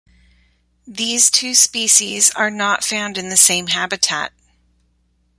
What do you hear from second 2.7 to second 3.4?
found in the